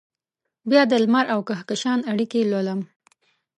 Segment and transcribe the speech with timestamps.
[0.69, 2.79] بیا دلمر اوکهکشان اړیکې لولم